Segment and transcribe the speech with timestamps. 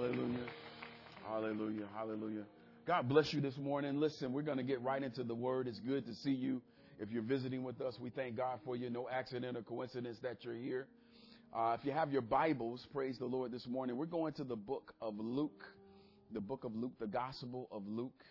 [0.00, 0.46] Hallelujah.
[1.28, 1.86] Hallelujah.
[1.94, 2.44] Hallelujah.
[2.86, 4.00] God bless you this morning.
[4.00, 5.68] Listen, we're going to get right into the word.
[5.68, 6.62] It's good to see you.
[6.98, 8.88] If you're visiting with us, we thank God for you.
[8.88, 10.86] No accident or coincidence that you're here.
[11.54, 13.98] Uh, if you have your Bibles, praise the Lord this morning.
[13.98, 15.64] We're going to the book of Luke,
[16.32, 18.24] the book of Luke, the Gospel of Luke.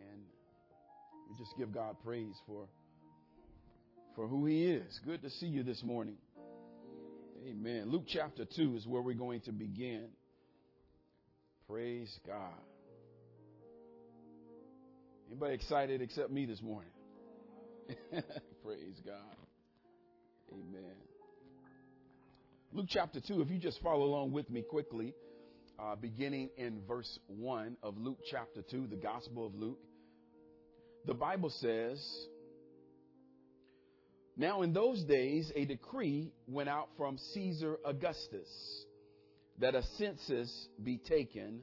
[0.00, 0.22] And
[1.28, 2.66] we just give God praise for,
[4.16, 5.00] for who He is.
[5.04, 6.16] Good to see you this morning.
[7.46, 7.84] Amen.
[7.90, 10.08] Luke chapter 2 is where we're going to begin.
[11.68, 12.52] Praise God.
[15.28, 16.90] Anybody excited except me this morning?
[18.64, 19.36] Praise God.
[20.52, 20.94] Amen.
[22.72, 25.14] Luke chapter 2, if you just follow along with me quickly,
[25.78, 29.78] uh, beginning in verse 1 of Luke chapter 2, the Gospel of Luke,
[31.06, 32.04] the Bible says,
[34.38, 38.48] Now in those days, a decree went out from Caesar Augustus
[39.58, 41.62] that a census be taken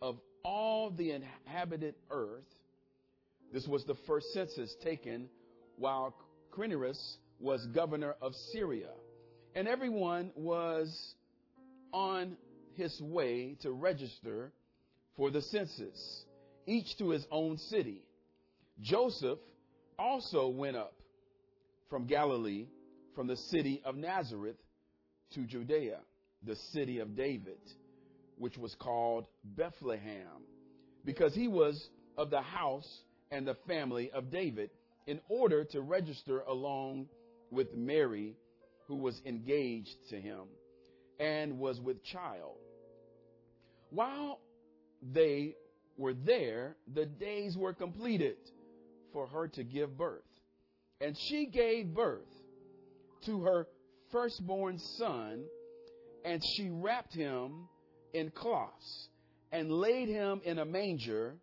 [0.00, 2.44] of all the inhabited earth.
[3.52, 5.28] This was the first census taken
[5.76, 6.14] while
[6.56, 8.90] Quirinius was governor of Syria.
[9.56, 11.14] And everyone was
[11.92, 12.36] on
[12.76, 14.52] his way to register
[15.16, 16.24] for the census,
[16.68, 18.04] each to his own city.
[18.80, 19.40] Joseph
[19.98, 21.01] also went up
[21.92, 22.68] from Galilee,
[23.14, 24.56] from the city of Nazareth
[25.34, 25.98] to Judea
[26.42, 27.60] the city of David,
[28.38, 30.42] which was called Bethlehem,
[31.04, 32.88] because he was of the house
[33.30, 34.70] and the family of David,
[35.06, 37.08] in order to register along
[37.50, 38.36] with Mary,
[38.88, 40.44] who was engaged to him
[41.20, 42.56] and was with child.
[43.90, 44.40] While
[45.12, 45.56] they
[45.98, 48.38] were there, the days were completed
[49.12, 50.22] for her to give birth.
[51.02, 52.20] And she gave birth
[53.26, 53.66] to her
[54.12, 55.44] firstborn son
[56.24, 57.68] and she wrapped him
[58.14, 59.08] in cloths
[59.50, 61.34] and laid him in a manger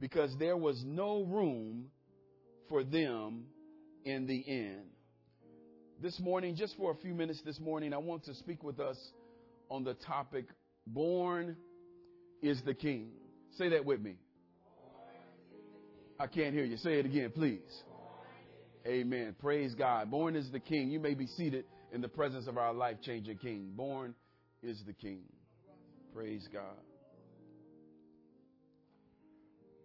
[0.00, 1.86] because there was no room
[2.70, 3.44] for them
[4.06, 4.84] in the inn.
[6.00, 8.96] This morning, just for a few minutes this morning, I want to speak with us
[9.70, 10.46] on the topic
[10.86, 11.56] Born
[12.42, 13.10] is the King.
[13.56, 14.16] Say that with me.
[16.18, 16.76] I can't hear you.
[16.76, 17.60] Say it again, please.
[18.86, 19.34] Amen.
[19.40, 20.10] Praise God.
[20.10, 20.90] Born is the King.
[20.90, 23.72] You may be seated in the presence of our life changing King.
[23.74, 24.14] Born
[24.62, 25.22] is the King.
[26.14, 26.62] Praise God.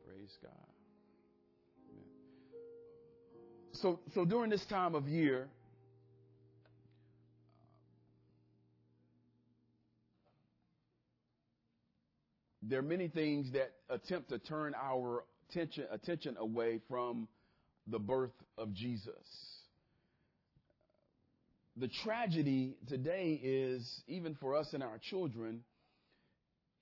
[0.06, 0.52] Praise God.
[1.90, 2.04] Amen.
[3.74, 5.48] So, so during this time of year,
[12.62, 17.30] there are many things that attempt to turn our attention, attention away from
[17.90, 19.14] the birth of Jesus
[21.80, 25.62] the tragedy today is, even for us and our children,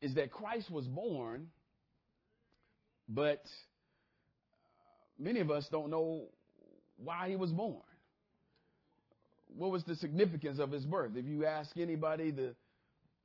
[0.01, 1.47] is that Christ was born,
[3.07, 3.43] but
[5.19, 6.25] many of us don't know
[6.97, 7.81] why he was born.
[9.55, 11.11] What was the significance of his birth?
[11.15, 12.55] If you ask anybody the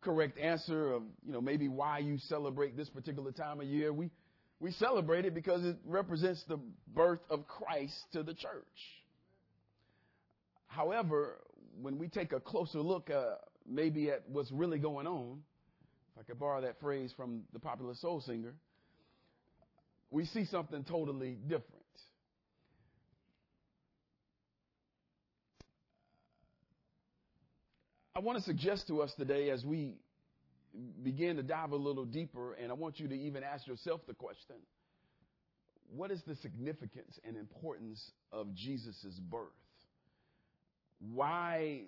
[0.02, 4.10] correct answer of, you know, maybe why you celebrate this particular time of year, we,
[4.62, 6.56] we celebrate it because it represents the
[6.94, 8.64] birth of Christ to the church.
[10.68, 11.40] However,
[11.80, 13.34] when we take a closer look, uh,
[13.68, 15.40] maybe at what's really going on,
[16.14, 18.54] if I could borrow that phrase from the popular soul singer,
[20.12, 21.66] we see something totally different.
[28.14, 29.96] I want to suggest to us today as we
[31.02, 34.14] begin to dive a little deeper, and I want you to even ask yourself the
[34.14, 34.56] question
[35.94, 38.02] what is the significance and importance
[38.32, 39.50] of Jesus' birth?
[41.10, 41.82] why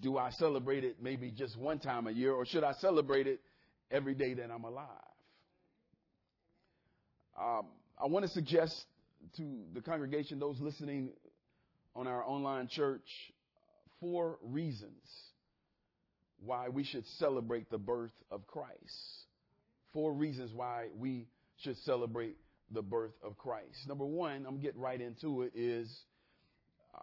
[0.00, 3.40] do I celebrate it maybe just one time a year, or should I celebrate it
[3.90, 4.86] every day that I'm alive?
[7.40, 7.66] Um,
[7.98, 8.74] I want to suggest
[9.36, 11.10] to the congregation, those listening
[11.96, 13.08] on our online church,
[14.00, 14.92] four reasons
[16.48, 18.96] why we should celebrate the birth of Christ.
[19.92, 21.28] Four reasons why we
[21.58, 22.36] should celebrate
[22.72, 23.76] the birth of Christ.
[23.86, 25.88] Number one, I'm going to get right into it, is
[26.94, 27.00] uh,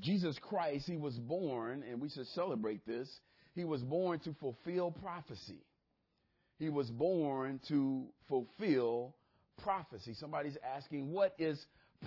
[0.00, 3.08] Jesus Christ, he was born, and we should celebrate this.
[3.54, 5.62] He was born to fulfill prophecy.
[6.58, 9.14] He was born to fulfill
[9.62, 10.14] prophecy.
[10.14, 11.58] Somebody's asking, what is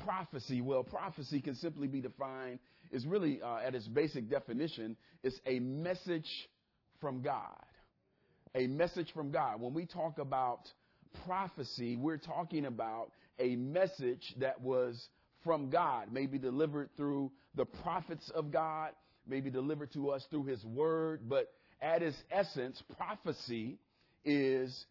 [0.06, 0.62] prophecy?
[0.62, 2.60] Well, prophecy can simply be defined,
[2.92, 6.30] is really, uh, at its basic definition, it's a message
[7.00, 7.66] from God.
[8.56, 9.62] A message from God.
[9.62, 10.62] When we talk about
[11.26, 15.10] prophecy, we're talking about a message that was
[15.44, 18.92] from God, maybe delivered through the prophets of God,
[19.28, 21.52] maybe delivered to us through his word, but
[21.82, 23.78] at its essence, prophecy
[24.24, 24.86] is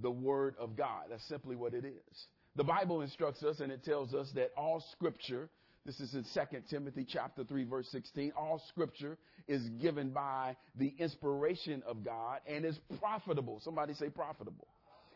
[0.00, 1.06] the word of God.
[1.10, 2.26] That's simply what it is.
[2.58, 5.48] The Bible instructs us and it tells us that all scripture,
[5.86, 9.16] this is in 2 Timothy chapter 3 verse 16, all scripture
[9.46, 13.60] is given by the inspiration of God and is profitable.
[13.62, 14.66] Somebody say profitable.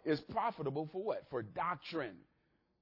[0.05, 1.25] Is profitable for what?
[1.31, 2.15] For doctrine.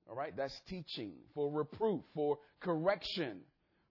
[0.06, 3.40] All right, that's teaching, for reproof, for correction,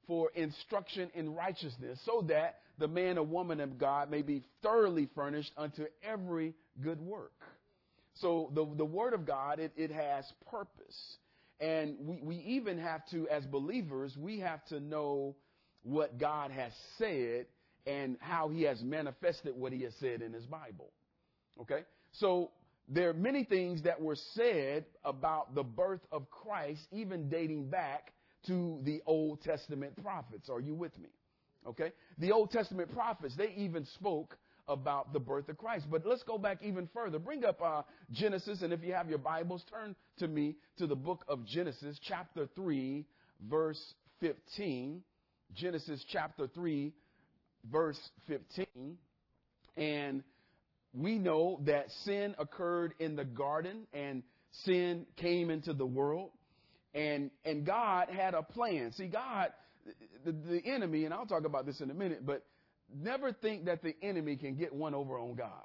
[0.06, 5.10] for instruction in righteousness, so that the man or woman of God may be thoroughly
[5.16, 7.34] furnished unto every good work.
[8.22, 11.18] So the, the word of God, it, it has purpose.
[11.60, 15.36] And we, we even have to, as believers, we have to know
[15.84, 17.46] what God has said
[17.86, 20.92] and how he has manifested what he has said in his Bible.
[21.62, 21.84] Okay?
[22.14, 22.52] So
[22.88, 28.14] there are many things that were said about the birth of Christ, even dating back
[28.48, 30.50] to the Old Testament prophets.
[30.50, 31.10] Are you with me?
[31.68, 31.92] Okay?
[32.18, 34.38] The Old Testament prophets, they even spoke
[34.70, 35.88] about the birth of Christ.
[35.90, 37.20] But let's go back even further.
[37.20, 37.82] Bring up uh,
[38.12, 42.00] Genesis, and if you have your Bibles, turn to me to the book of Genesis,
[42.08, 43.06] chapter 3,
[43.50, 43.82] verse
[44.22, 45.02] 15.
[45.56, 46.94] Genesis chapter 3,
[47.72, 48.98] verse 15.
[49.76, 50.24] And
[50.94, 54.24] we know that sin occurred in the garden and
[54.66, 56.32] sin came into the world.
[56.94, 58.92] And, and God had a plan.
[58.94, 59.50] See, God,
[60.26, 62.44] the, the enemy, and I'll talk about this in a minute, but
[62.96, 65.64] never think that the enemy can get one over on God.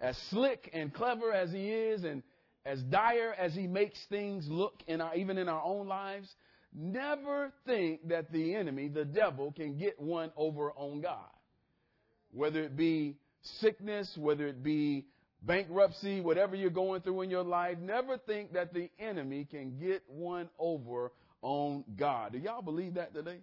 [0.00, 2.22] As slick and clever as he is, and
[2.64, 6.28] as dire as he makes things look in our, even in our own lives,
[6.74, 11.30] never think that the enemy, the devil, can get one over on God.
[12.32, 13.16] Whether it be
[13.60, 15.06] sickness, whether it be
[15.42, 20.02] bankruptcy, whatever you're going through in your life, never think that the enemy can get
[20.06, 21.12] one over
[21.42, 22.32] on God.
[22.32, 23.38] Do y'all believe that today?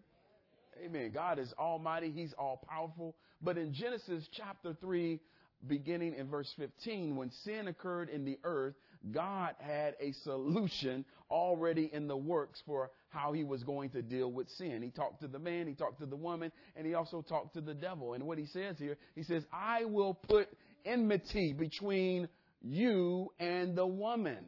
[0.83, 1.11] Amen.
[1.13, 2.11] God is almighty.
[2.11, 3.15] He's all powerful.
[3.41, 5.19] But in Genesis chapter 3,
[5.67, 8.75] beginning in verse 15, when sin occurred in the earth,
[9.11, 14.31] God had a solution already in the works for how he was going to deal
[14.31, 14.81] with sin.
[14.81, 17.61] He talked to the man, he talked to the woman, and he also talked to
[17.61, 18.13] the devil.
[18.13, 20.49] And what he says here, he says, I will put
[20.85, 22.27] enmity between
[22.61, 24.45] you and the woman,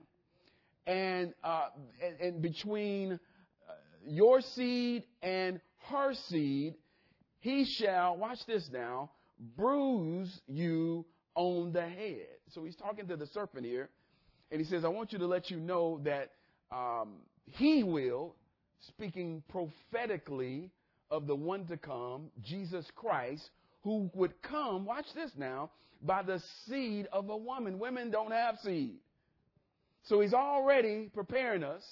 [0.87, 1.67] and, uh,
[2.03, 3.73] and, and between uh,
[4.07, 6.75] your seed and her seed,
[7.39, 9.11] he shall, watch this now,
[9.57, 11.05] bruise you
[11.35, 12.27] on the head.
[12.49, 13.89] So he's talking to the serpent here,
[14.51, 16.31] and he says, I want you to let you know that
[16.71, 17.15] um,
[17.45, 18.35] he will,
[18.87, 20.71] speaking prophetically
[21.11, 23.49] of the one to come, Jesus Christ,
[23.83, 25.71] who would come, watch this now,
[26.01, 27.79] by the seed of a woman.
[27.79, 28.95] Women don't have seed.
[30.03, 31.83] So he's already preparing us,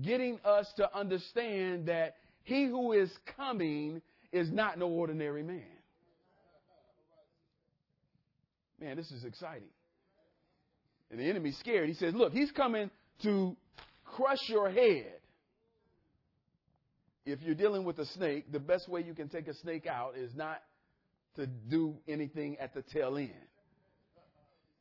[0.00, 4.00] getting us to understand that he who is coming
[4.32, 5.62] is not no ordinary man.
[8.80, 9.68] Man, this is exciting.
[11.10, 11.88] And the enemy's scared.
[11.88, 12.90] He says, Look, he's coming
[13.22, 13.56] to
[14.04, 15.12] crush your head.
[17.24, 20.16] If you're dealing with a snake, the best way you can take a snake out
[20.16, 20.60] is not
[21.36, 23.30] to do anything at the tail end.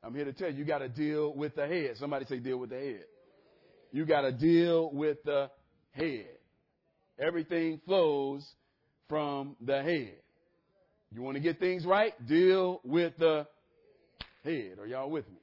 [0.03, 1.95] I'm here to tell you, you got to deal with the head.
[1.97, 3.05] Somebody say, deal with the head.
[3.93, 5.49] You got to deal with the
[5.91, 6.32] head.
[7.19, 8.45] Everything flows
[9.07, 10.15] from the head.
[11.11, 12.13] You want to get things right?
[12.27, 13.45] Deal with the
[14.43, 14.79] head.
[14.79, 15.37] Are y'all with me?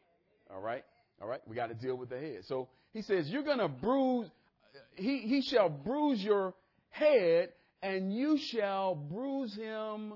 [0.52, 0.84] All right.
[1.22, 1.40] All right.
[1.46, 2.40] We got to deal with the head.
[2.48, 4.26] So he says, you're going to bruise,
[4.96, 6.54] he, he shall bruise your
[6.88, 7.50] head
[7.82, 10.14] and you shall bruise him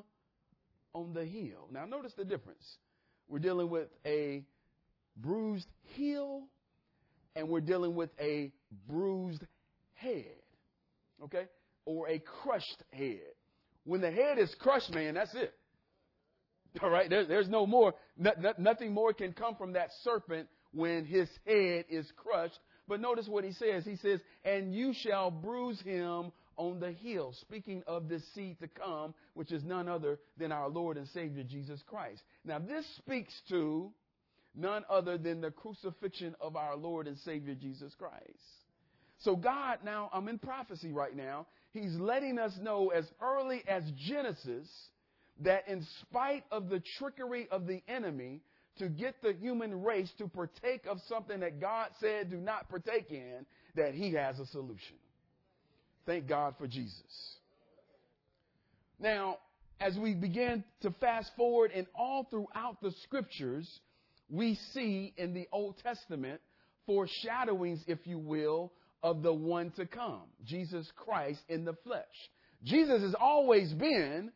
[0.93, 1.69] on the heel.
[1.71, 2.65] Now notice the difference.
[3.29, 4.43] We're dealing with a
[5.17, 6.43] bruised heel
[7.37, 8.53] and we're dealing with a
[8.89, 9.45] bruised
[9.95, 10.35] head
[11.23, 11.45] okay?
[11.87, 13.21] Or a crushed head.
[13.85, 15.53] When the head is crushed, man, that's it.
[16.83, 20.49] All right, there, there's no more, no, no, nothing more can come from that serpent
[20.73, 22.59] when his head is crushed.
[22.87, 23.85] But notice what he says.
[23.85, 27.35] He says, and you shall bruise him on the heel.
[27.41, 31.45] Speaking of this seed to come, which is none other than our Lord and Savior
[31.45, 32.23] Jesus Christ.
[32.45, 33.91] Now this speaks to
[34.55, 38.64] none other than the crucifixion of our Lord and Savior Jesus Christ.
[39.19, 41.47] So God now, I'm in prophecy right now.
[41.73, 44.69] He's letting us know as early as Genesis
[45.41, 48.41] that in spite of the trickery of the enemy
[48.79, 53.11] to get the human race to partake of something that God said do not partake
[53.11, 54.97] in, that he has a solution.
[56.07, 57.37] Thank God for Jesus.
[59.01, 59.39] Now,
[59.81, 63.69] as we begin to fast forward and all throughout the scriptures,
[64.31, 66.41] we see in the Old Testament
[66.87, 68.73] foreshadowings, if you will,
[69.05, 72.03] of the one to come, Jesus Christ in the flesh.
[72.65, 74.33] Jesus has always been,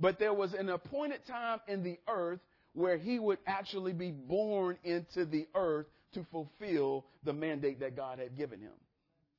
[0.00, 2.40] but there was an appointed time in the earth
[2.74, 8.18] where he would actually be born into the earth to fulfill the mandate that God
[8.18, 8.72] had given him.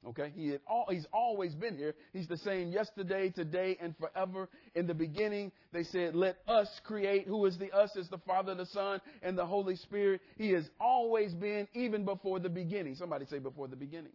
[0.08, 1.94] Okay, he had all, he's always been here.
[2.14, 4.48] He's the same yesterday, today, and forever.
[4.74, 7.28] In the beginning, they said, let us create.
[7.28, 7.94] Who is the us?
[7.98, 10.22] Is the Father, the Son, and the Holy Spirit.
[10.38, 12.96] He has always been even before the beginning.
[12.96, 14.14] Somebody say before the beginning.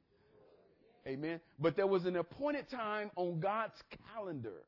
[1.07, 1.41] Amen.
[1.59, 3.75] But there was an appointed time on God's
[4.15, 4.63] calendar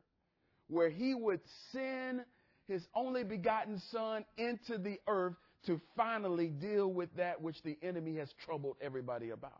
[0.68, 1.40] where he would
[1.72, 2.24] send
[2.68, 5.34] his only begotten son into the earth
[5.66, 9.52] to finally deal with that which the enemy has troubled everybody about.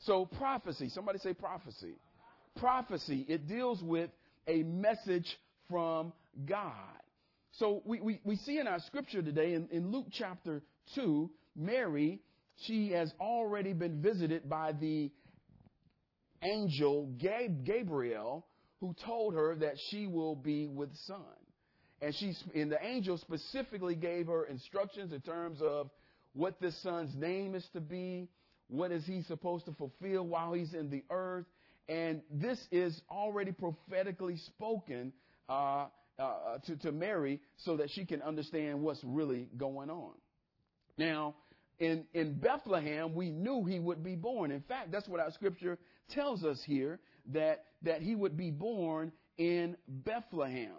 [0.00, 1.94] So prophecy, somebody say prophecy.
[2.56, 4.10] Prophecy, it deals with
[4.46, 5.26] a message
[5.68, 6.12] from
[6.46, 6.72] God.
[7.52, 10.62] So we, we, we see in our scripture today in, in Luke chapter
[10.94, 12.20] 2, Mary,
[12.66, 15.10] she has already been visited by the
[16.42, 18.46] angel Gabriel
[18.80, 21.16] who told her that she will be with son.
[22.00, 25.90] And she, and the angel specifically gave her instructions in terms of
[26.32, 28.28] what this son's name is to be,
[28.68, 31.46] what is he supposed to fulfill while he's in the earth,
[31.88, 35.12] and this is already prophetically spoken
[35.48, 35.86] uh,
[36.18, 40.12] uh, to, to Mary so that she can understand what's really going on.
[40.98, 41.34] Now,
[41.78, 44.50] in, in Bethlehem, we knew he would be born.
[44.50, 45.78] In fact, that's what our scripture
[46.10, 47.00] tells us here
[47.32, 50.72] that, that he would be born in Bethlehem.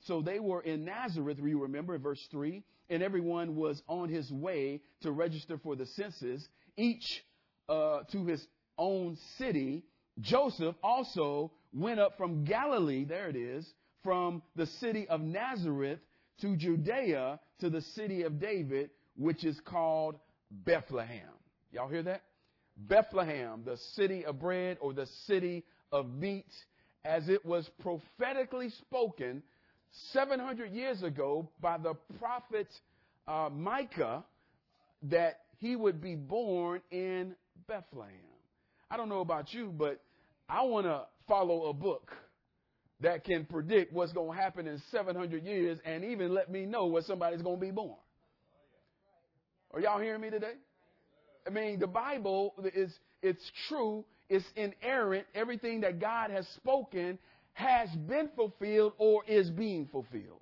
[0.00, 4.82] So they were in Nazareth, you remember, verse 3, and everyone was on his way
[5.00, 7.24] to register for the census, each
[7.68, 9.84] uh, to his own city.
[10.20, 13.66] Joseph also went up from Galilee, there it is,
[14.02, 16.00] from the city of Nazareth
[16.40, 20.16] to Judea to the city of David, which is called
[20.50, 21.20] Bethlehem.
[21.72, 22.22] Y'all hear that?
[22.76, 26.46] Bethlehem, the city of bread or the city of meat,
[27.04, 29.42] as it was prophetically spoken
[30.12, 32.68] 700 years ago by the prophet
[33.28, 34.24] uh, Micah
[35.04, 37.34] that he would be born in
[37.68, 38.12] Bethlehem.
[38.90, 40.00] I don't know about you, but
[40.48, 42.10] I want to follow a book
[43.00, 46.86] that can predict what's going to happen in 700 years and even let me know
[46.86, 47.96] where somebody's going to be born.
[49.72, 50.54] Are y'all hearing me today?
[51.46, 55.26] I mean, the Bible is, it's true, it's inerrant.
[55.34, 57.18] Everything that God has spoken
[57.52, 60.40] has been fulfilled or is being fulfilled.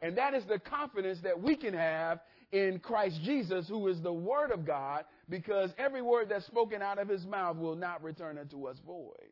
[0.00, 2.20] And that is the confidence that we can have
[2.50, 6.98] in Christ Jesus, who is the Word of God, because every word that's spoken out
[6.98, 9.30] of his mouth will not return unto us void.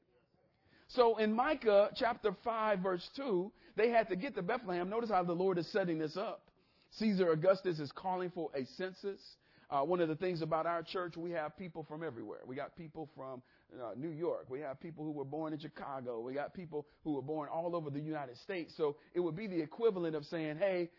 [0.88, 4.88] So in Micah chapter 5, verse 2, they had to get to Bethlehem.
[4.88, 6.50] Notice how the Lord is setting this up.
[6.98, 9.20] Caesar Augustus is calling for a census.
[9.70, 12.40] Uh, one of the things about our church, we have people from everywhere.
[12.44, 13.40] We got people from
[13.80, 14.46] uh, New York.
[14.48, 16.20] We have people who were born in Chicago.
[16.20, 18.72] We got people who were born all over the United States.
[18.76, 20.90] So it would be the equivalent of saying, hey,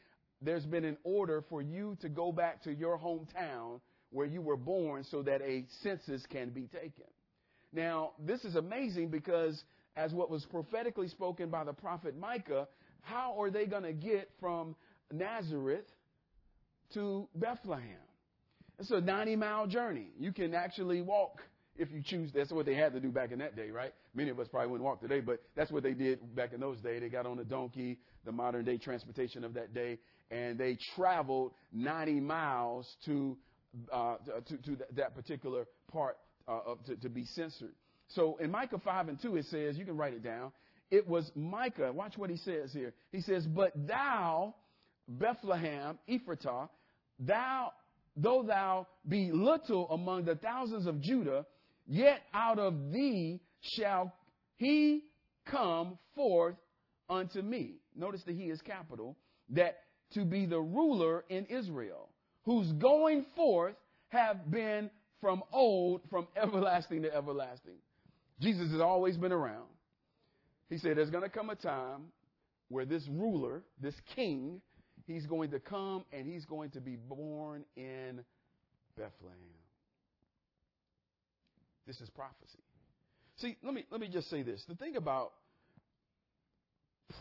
[0.41, 4.57] there's been an order for you to go back to your hometown where you were
[4.57, 7.05] born so that a census can be taken.
[7.73, 9.61] Now, this is amazing because
[9.95, 12.67] as what was prophetically spoken by the prophet Micah,
[13.01, 14.75] how are they going to get from
[15.11, 15.85] Nazareth
[16.93, 17.97] to Bethlehem?
[18.81, 20.07] It's a 90 mile journey.
[20.19, 21.43] You can actually walk
[21.77, 22.31] if you choose.
[22.33, 23.93] That's what they had to do back in that day, right?
[24.15, 26.79] Many of us probably wouldn't walk today, but that's what they did back in those
[26.79, 26.99] days.
[26.99, 29.99] They got on a donkey, the modern day transportation of that day,
[30.31, 33.37] and they traveled 90 miles to
[33.93, 34.15] uh,
[34.47, 37.75] to, to that particular part uh, of, to, to be censored.
[38.07, 40.51] So in Micah 5 and 2, it says, you can write it down.
[40.89, 41.93] It was Micah.
[41.93, 42.93] Watch what he says here.
[43.11, 44.55] He says, But thou,
[45.07, 46.67] Bethlehem, Ephratah,
[47.19, 47.71] thou
[48.15, 51.45] though thou be little among the thousands of Judah,
[51.87, 54.13] yet out of thee shall
[54.57, 55.03] he
[55.45, 56.55] come forth
[57.09, 57.75] unto me.
[57.95, 59.17] Notice that he is capital,
[59.49, 59.79] that
[60.13, 62.09] to be the ruler in Israel,
[62.43, 63.75] whose going forth
[64.09, 64.89] have been
[65.19, 67.77] from old, from everlasting to everlasting.
[68.39, 69.67] Jesus has always been around.
[70.69, 72.11] He said there's going to come a time
[72.69, 74.61] where this ruler, this king,
[75.05, 78.23] He's going to come and he's going to be born in
[78.95, 79.37] Bethlehem.
[81.87, 82.59] This is prophecy.
[83.37, 84.63] See, let me, let me just say this.
[84.67, 85.31] The thing about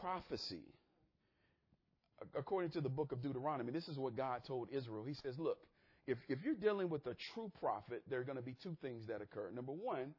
[0.00, 0.62] prophecy,
[2.36, 5.04] according to the book of Deuteronomy, this is what God told Israel.
[5.06, 5.58] He says, look,
[6.06, 9.06] if, if you're dealing with a true prophet, there are going to be two things
[9.08, 9.50] that occur.
[9.54, 10.14] Number one,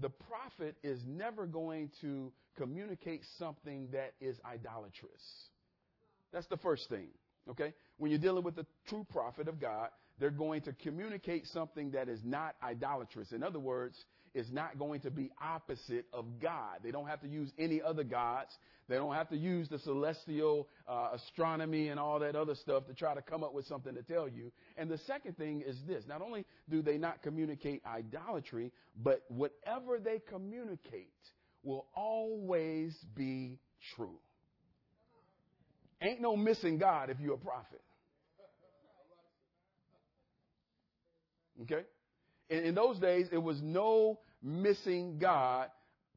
[0.00, 5.22] the prophet is never going to communicate something that is idolatrous.
[6.32, 7.08] That's the first thing.
[7.48, 7.74] Okay?
[7.98, 12.08] When you're dealing with the true prophet of God, they're going to communicate something that
[12.08, 13.32] is not idolatrous.
[13.32, 13.96] In other words,
[14.34, 16.78] it's not going to be opposite of God.
[16.84, 18.50] They don't have to use any other gods.
[18.88, 22.94] They don't have to use the celestial uh, astronomy and all that other stuff to
[22.94, 24.52] try to come up with something to tell you.
[24.76, 28.72] And the second thing is this not only do they not communicate idolatry,
[29.02, 31.12] but whatever they communicate
[31.62, 33.58] will always be
[33.96, 34.18] true.
[36.02, 37.82] Ain't no missing God if you're a prophet.
[41.62, 41.82] Okay?
[42.48, 45.68] In, in those days, it was no missing God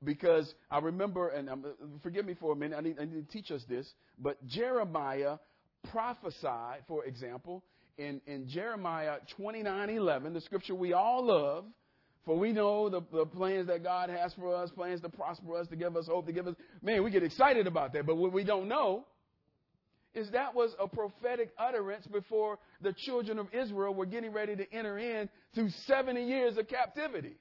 [0.04, 1.66] because I remember, and um,
[2.02, 3.88] forgive me for a minute, I need, I need to teach us this,
[4.20, 5.38] but Jeremiah
[5.92, 7.64] prophesied, for example,
[7.98, 11.66] in, in Jeremiah 29 11, the scripture we all love,
[12.26, 15.68] for we know the, the plans that God has for us, plans to prosper us,
[15.68, 18.32] to give us hope, to give us, man, we get excited about that, but what
[18.32, 19.06] we don't know
[20.14, 24.74] is that was a prophetic utterance before the children of Israel were getting ready to
[24.74, 27.36] enter in through 70 years of captivity.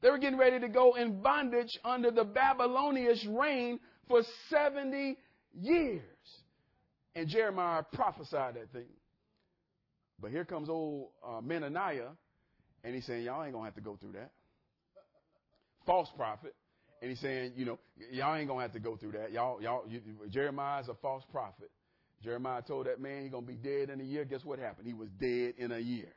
[0.00, 5.16] They were getting ready to go in bondage under the Babylonian reign for 70
[5.60, 6.02] years.
[7.16, 8.86] And Jeremiah prophesied that thing.
[10.20, 12.10] But here comes old uh, Menaniah,
[12.84, 14.30] and he's saying, Y'all ain't going to have to go through that.
[15.86, 16.54] False prophet.
[17.00, 17.78] And he's saying, you know,
[18.10, 19.32] y'all ain't gonna have to go through that.
[19.32, 20.00] Y'all, y'all, you,
[20.30, 21.70] Jeremiah's a false prophet.
[22.22, 24.24] Jeremiah told that man he's gonna be dead in a year.
[24.24, 24.86] Guess what happened?
[24.86, 26.12] He was dead in a year.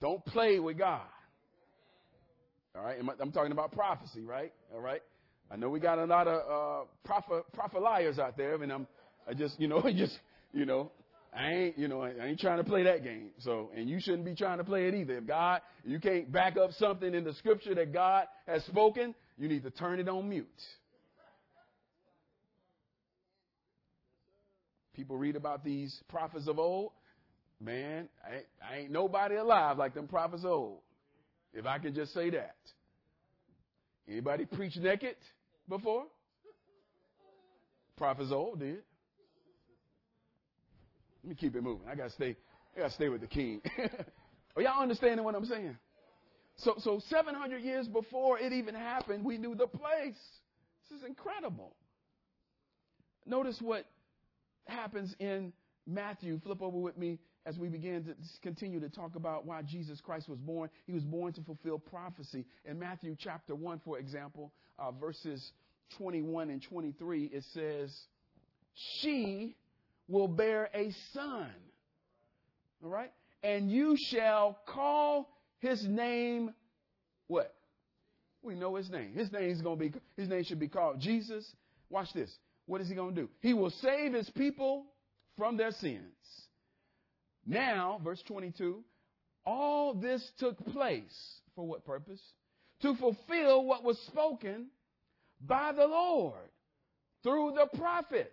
[0.00, 1.00] Don't play with God.
[2.76, 4.52] All right, I'm talking about prophecy, right?
[4.74, 5.00] All right.
[5.50, 8.86] I know we got a lot of uh, prophet, prophet liars out there, and I'm,
[9.28, 10.18] I just, you know, just,
[10.52, 10.90] you know,
[11.36, 13.30] I ain't, you know, I ain't trying to play that game.
[13.40, 15.18] So, and you shouldn't be trying to play it either.
[15.18, 19.48] If God, you can't back up something in the scripture that God has spoken, you
[19.48, 20.46] need to turn it on mute.
[24.94, 26.92] People read about these prophets of old.
[27.60, 30.78] Man, I I ain't nobody alive like them prophets of old.
[31.52, 32.56] If I can just say that.
[34.08, 35.16] Anybody preach naked
[35.68, 36.04] before?
[37.96, 38.82] Prophets of old did.
[41.24, 41.88] Let me keep it moving.
[41.88, 42.36] I gotta stay.
[42.76, 43.62] I gotta stay with the king.
[44.56, 45.74] Are y'all understanding what I'm saying?
[46.56, 50.18] So, so 700 years before it even happened, we knew the place.
[50.90, 51.74] This is incredible.
[53.24, 53.86] Notice what
[54.66, 55.54] happens in
[55.86, 56.38] Matthew.
[56.44, 60.28] Flip over with me as we begin to continue to talk about why Jesus Christ
[60.28, 60.68] was born.
[60.86, 62.44] He was born to fulfill prophecy.
[62.66, 65.52] In Matthew chapter 1, for example, uh, verses
[65.96, 67.90] 21 and 23, it says,
[69.00, 69.56] She
[70.08, 71.50] will bear a son.
[72.82, 73.12] All right?
[73.42, 76.52] And you shall call his name
[77.26, 77.54] what?
[78.42, 79.14] We know his name.
[79.14, 81.50] His name is going to be his name should be called Jesus.
[81.88, 82.30] Watch this.
[82.66, 83.28] What is he going to do?
[83.40, 84.86] He will save his people
[85.36, 86.02] from their sins.
[87.46, 88.82] Now, verse 22,
[89.44, 92.20] all this took place for what purpose?
[92.82, 94.68] To fulfill what was spoken
[95.40, 96.50] by the Lord
[97.22, 98.32] through the prophet.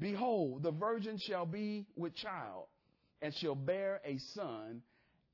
[0.00, 2.66] Behold, the virgin shall be with child
[3.20, 4.80] and shall bear a son,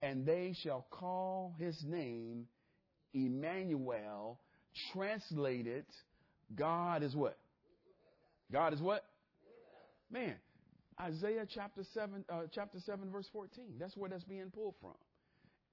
[0.02, 2.46] and they shall call his name
[3.14, 4.40] Emmanuel.
[4.92, 5.86] Translated,
[6.54, 7.38] God is what?
[8.52, 9.04] God is what?
[10.10, 10.34] Man,
[11.00, 13.74] Isaiah chapter 7, uh, chapter 7, verse 14.
[13.78, 14.94] That's where that's being pulled from.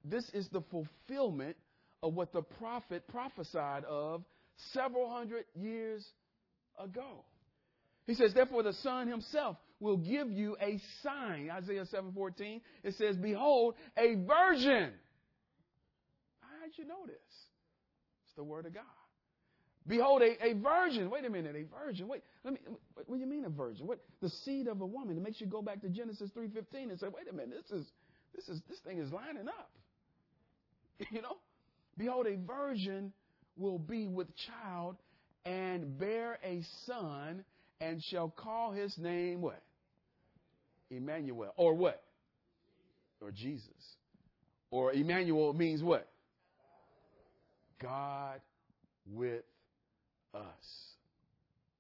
[0.06, 1.58] This is the fulfillment
[2.02, 4.24] of what the prophet prophesied of
[4.72, 6.06] several hundred years
[6.78, 7.24] ago.
[8.06, 11.50] He says, therefore the Son himself will give you a sign.
[11.52, 12.62] Isaiah 7:14.
[12.84, 14.92] It says, Behold, a virgin.
[16.40, 17.16] How'd you know this?
[18.26, 18.84] It's the word of God.
[19.86, 21.10] Behold, a, a virgin.
[21.10, 22.08] Wait a minute, a virgin.
[22.08, 22.60] Wait, let me.
[22.94, 23.86] What, what do you mean a virgin?
[23.86, 25.18] What the seed of a woman?
[25.18, 27.86] It makes you go back to Genesis 3:15 and say, wait a minute, this is
[28.34, 29.72] this is this thing is lining up.
[31.12, 31.38] You know,
[31.98, 33.12] behold, a virgin
[33.58, 34.96] will be with child
[35.44, 37.44] and bear a son
[37.84, 39.62] and shall call his name what?
[40.90, 41.54] Emmanuel.
[41.58, 42.02] Or what?
[43.22, 43.68] Or Jesus.
[44.72, 46.08] Or Emmanuel means what?
[47.82, 48.40] God
[49.12, 49.44] with
[50.34, 50.42] us.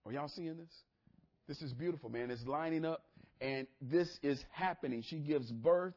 [0.06, 0.74] Are y'all seeing this?
[1.48, 2.32] This is beautiful, man.
[2.32, 3.04] It's lining up
[3.40, 5.04] and this is happening.
[5.08, 5.94] She gives birth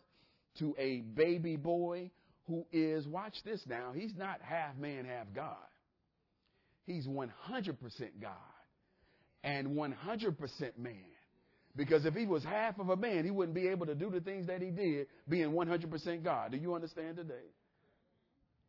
[0.59, 2.11] to a baby boy
[2.47, 5.57] who is, watch this now, he's not half man, half God.
[6.87, 7.33] He's 100%
[8.21, 8.33] God
[9.47, 10.95] and 100% man.
[11.75, 14.21] Because if he was half of a man, he wouldn't be able to do the
[14.21, 16.51] things that he did being 100% God.
[16.51, 17.35] Do you understand today?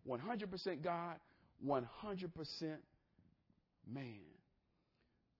[0.07, 1.15] 100% God,
[1.65, 1.81] 100%
[3.91, 4.19] man.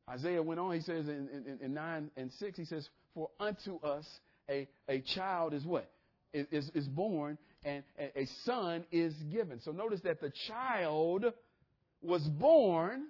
[0.10, 3.78] Isaiah went on, he says in, in, in 9 and 6, he says, For unto
[3.82, 4.06] us
[4.50, 5.90] a, a child is what?
[6.34, 9.60] is, is born and a son is given.
[9.62, 11.26] So notice that the child
[12.02, 13.08] was born,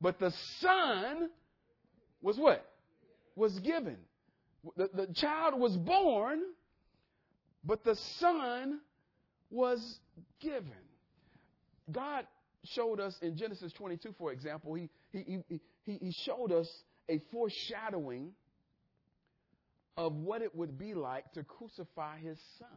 [0.00, 1.30] but the son
[2.26, 2.68] was what?
[3.36, 3.98] Was given.
[4.76, 6.40] The, the child was born,
[7.62, 8.80] but the son
[9.48, 10.00] was
[10.40, 10.72] given.
[11.92, 12.26] God
[12.64, 16.68] showed us in Genesis 22, for example, he, he, he, he showed us
[17.08, 18.32] a foreshadowing
[19.96, 22.68] of what it would be like to crucify his son.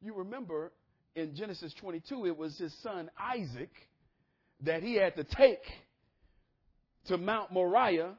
[0.00, 0.70] You remember
[1.16, 3.72] in Genesis 22, it was his son Isaac
[4.60, 5.64] that he had to take
[7.06, 8.14] to Mount Moriah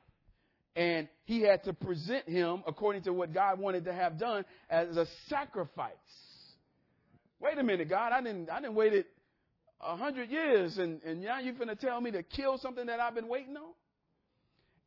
[0.75, 4.97] and he had to present him according to what God wanted to have done as
[4.97, 5.91] a sacrifice.
[7.39, 9.07] Wait a minute, God, I didn't I didn't wait it
[9.81, 13.15] a hundred years and, and now you're gonna tell me to kill something that I've
[13.15, 13.73] been waiting on?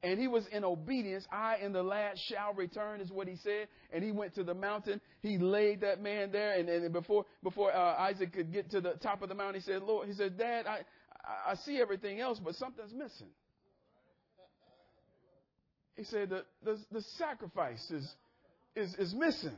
[0.00, 1.26] And he was in obedience.
[1.32, 3.66] I and the lad shall return, is what he said.
[3.92, 5.00] And he went to the mountain.
[5.22, 6.56] He laid that man there.
[6.56, 9.66] And, and before before uh, Isaac could get to the top of the mountain, he
[9.66, 10.82] said, "Lord," he said, "Dad, I
[11.44, 13.30] I see everything else, but something's missing."
[15.98, 18.14] He said, "The the, the sacrifice is
[18.74, 19.56] is is missing."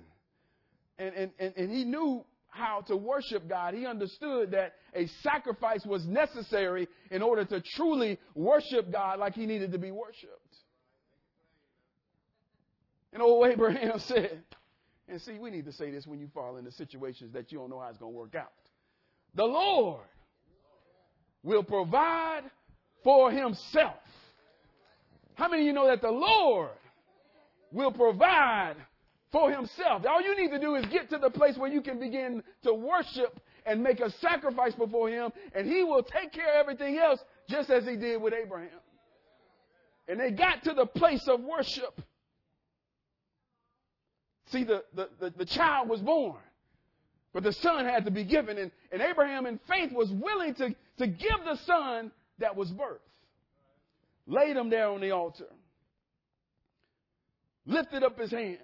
[0.99, 5.85] And, and and and he knew how to worship God, he understood that a sacrifice
[5.87, 10.57] was necessary in order to truly worship God like he needed to be worshiped.
[13.13, 14.43] And old Abraham said,
[15.09, 17.71] and see, we need to say this when you fall into situations that you don't
[17.71, 18.53] know how it's going to work out.
[19.35, 20.07] The Lord
[21.43, 22.43] will provide
[23.03, 23.95] for himself.
[25.35, 26.71] How many of you know that the Lord
[27.73, 28.77] will provide
[29.33, 30.05] for himself.
[30.07, 32.75] All you need to do is get to the place where you can begin to
[32.75, 37.21] worship and make a sacrifice before him, and he will take care of everything else
[37.49, 38.71] just as he did with Abraham.
[40.09, 42.01] And they got to the place of worship.
[44.47, 46.41] See, the, the, the, the child was born,
[47.33, 48.59] but the son had to be given.
[48.59, 52.99] And, and Abraham, in faith, was willing to, to give the son that was birthed.
[54.27, 55.49] Laid him there on the altar,
[57.67, 58.59] lifted up his hand,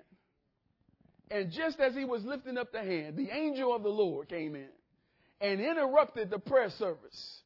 [1.31, 4.55] and just as he was lifting up the hand, the angel of the Lord came
[4.55, 4.69] in
[5.41, 7.41] and interrupted the prayer service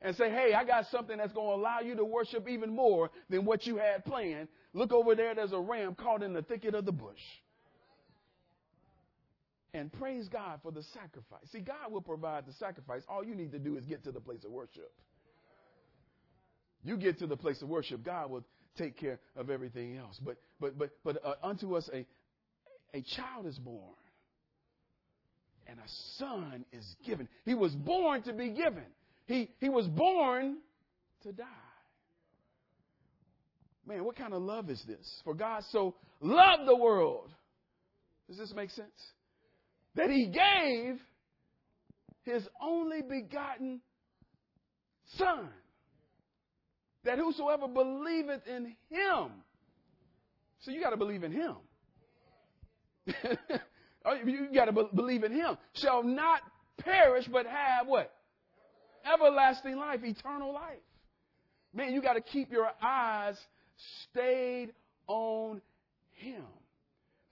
[0.00, 3.10] and say, Hey, I got something that's going to allow you to worship even more
[3.28, 4.48] than what you had planned.
[4.72, 7.20] Look over there, there's a ram caught in the thicket of the bush.
[9.74, 11.50] And praise God for the sacrifice.
[11.52, 13.02] See, God will provide the sacrifice.
[13.08, 14.90] All you need to do is get to the place of worship.
[16.86, 18.44] You get to the place of worship, God will
[18.78, 20.18] take care of everything else.
[20.24, 22.06] But but but but uh, unto us a,
[22.94, 23.94] a child is born
[25.66, 27.28] and a son is given.
[27.44, 28.84] He was born to be given.
[29.26, 30.58] He, he was born
[31.22, 31.44] to die.
[33.86, 35.20] Man, what kind of love is this?
[35.24, 37.30] For God so loved the world.
[38.28, 38.88] Does this make sense?
[39.94, 41.00] That he gave
[42.22, 43.80] his only begotten
[45.16, 45.48] son.
[47.06, 49.30] That whosoever believeth in him.
[50.60, 51.56] So you got to believe in him.
[54.08, 55.58] Oh, you got to be- believe in him.
[55.72, 56.40] Shall not
[56.78, 58.14] perish, but have what?
[59.12, 60.78] Everlasting life, eternal life.
[61.74, 63.36] Man, you got to keep your eyes
[64.04, 64.72] stayed
[65.08, 65.60] on
[66.12, 66.44] him.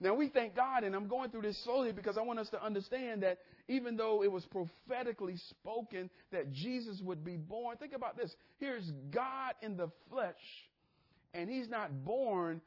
[0.01, 2.61] Now we thank God, and I'm going through this slowly because I want us to
[2.61, 8.17] understand that even though it was prophetically spoken that Jesus would be born, think about
[8.17, 8.33] this.
[8.57, 10.33] Here's God in the flesh,
[11.33, 12.61] and he's not born,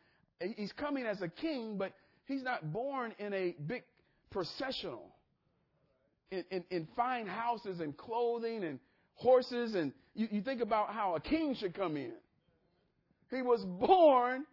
[0.56, 1.92] he's coming as a king, but
[2.28, 3.84] He's not born in a big
[4.30, 5.08] processional,
[6.30, 8.78] in, in, in fine houses and clothing and
[9.14, 9.74] horses.
[9.74, 12.12] And you, you think about how a king should come in.
[13.30, 14.44] He was born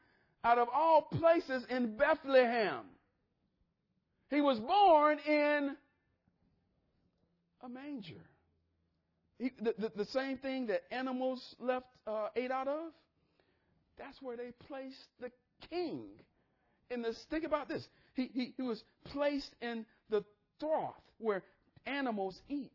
[0.46, 2.86] out of all places in Bethlehem.
[4.30, 5.76] He was born in
[7.66, 8.22] a manger.
[9.40, 12.92] He, the, the, the, same thing that animals left uh, ate out of,
[13.98, 15.32] that's where they placed the
[15.70, 16.06] king
[16.90, 17.86] in this, think about this.
[18.14, 20.24] He, he, he was placed in the
[20.60, 21.44] trough where
[21.86, 22.72] animals eat.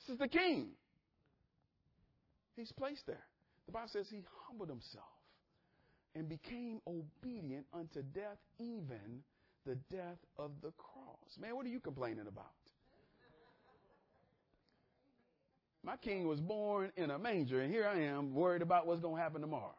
[0.00, 0.68] This is the king.
[2.56, 3.24] He's placed there.
[3.66, 5.04] The Bible says he humbled himself
[6.14, 9.22] and became obedient unto death, even
[9.64, 11.38] the death of the cross.
[11.40, 12.52] Man, what are you complaining about?
[15.82, 19.16] My king was born in a manger, and here I am worried about what's going
[19.16, 19.74] to happen tomorrow.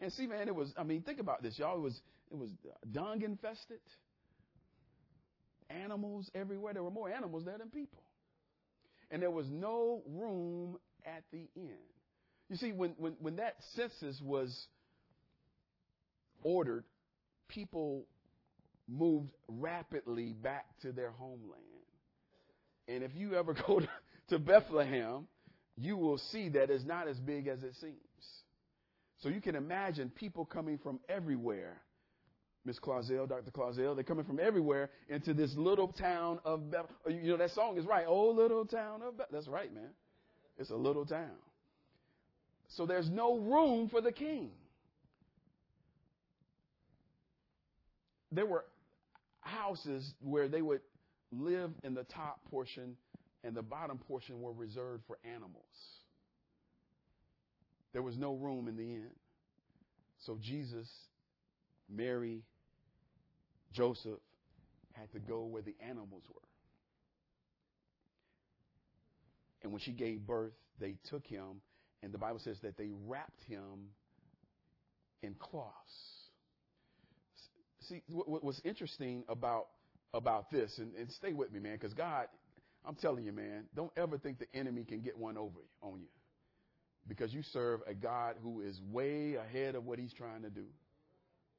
[0.00, 1.76] And see, man, it was, I mean, think about this, y'all.
[1.76, 2.50] It was, it was
[2.92, 3.80] dung infested,
[5.68, 6.72] animals everywhere.
[6.74, 8.02] There were more animals there than people.
[9.10, 11.72] And there was no room at the end.
[12.48, 14.66] You see, when, when, when that census was
[16.44, 16.84] ordered,
[17.48, 18.06] people
[18.86, 21.62] moved rapidly back to their homeland.
[22.88, 23.88] And if you ever go to,
[24.30, 25.26] to Bethlehem,
[25.76, 27.94] you will see that it's not as big as it seems.
[29.22, 31.80] So you can imagine people coming from everywhere.
[32.64, 33.50] Miss Clausel, Dr.
[33.50, 36.96] Clausel, they're coming from everywhere into this little town of Bethlehem.
[37.06, 38.04] Oh, you know, that song is right.
[38.06, 39.28] Oh, little town of Bethlehem.
[39.32, 39.90] That's right, man.
[40.58, 41.36] It's a little town.
[42.76, 44.50] So there's no room for the king.
[48.30, 48.64] There were
[49.40, 50.80] houses where they would
[51.32, 52.96] live in the top portion
[53.44, 55.64] and the bottom portion were reserved for animals.
[57.92, 59.10] There was no room in the inn.
[60.26, 60.88] So Jesus,
[61.88, 62.42] Mary,
[63.72, 64.18] Joseph
[64.92, 66.40] had to go where the animals were.
[69.62, 71.60] And when she gave birth, they took him,
[72.02, 73.90] and the Bible says that they wrapped him
[75.22, 75.74] in cloths.
[77.88, 79.66] See, what, what's interesting about
[80.14, 82.26] about this, and, and stay with me, man, because God,
[82.84, 86.00] I'm telling you, man, don't ever think the enemy can get one over you, on
[86.00, 86.08] you,
[87.06, 90.64] because you serve a God who is way ahead of what He's trying to do,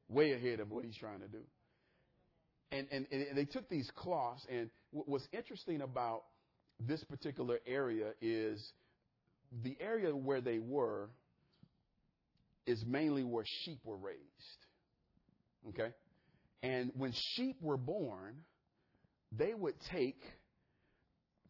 [0.08, 1.42] way ahead of what He's trying to do.
[2.72, 6.24] And and, and they took these cloths, and what's interesting about
[6.80, 8.72] this particular area is
[9.64, 11.10] the area where they were
[12.66, 14.20] is mainly where sheep were raised.
[15.70, 15.92] Okay?
[16.62, 18.36] And when sheep were born,
[19.32, 20.22] they would take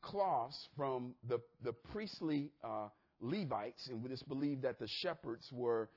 [0.02, 2.88] cloths from the, the priestly uh,
[3.22, 5.89] Levites, and we just believe that the shepherds were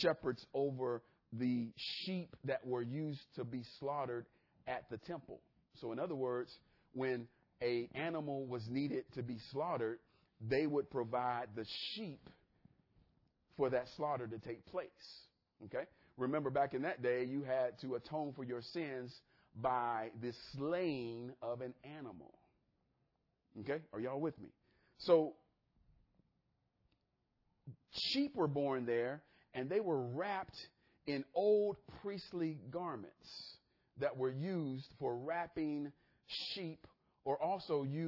[0.00, 4.26] shepherds over the sheep that were used to be slaughtered
[4.66, 5.40] at the temple.
[5.80, 6.56] So, in other words,
[6.92, 7.26] when
[7.62, 9.98] a animal was needed to be slaughtered,
[10.40, 12.28] they would provide the sheep
[13.56, 14.88] for that slaughter to take place.
[15.64, 15.84] Okay?
[16.16, 19.12] Remember back in that day, you had to atone for your sins
[19.60, 22.32] by the slaying of an animal.
[23.60, 23.80] Okay?
[23.92, 24.48] Are y'all with me?
[24.98, 25.34] So,
[28.12, 29.22] sheep were born there,
[29.54, 30.56] and they were wrapped
[31.06, 33.56] in old priestly garments
[34.00, 35.92] that were used for wrapping
[36.26, 36.86] sheep
[37.24, 38.04] or also used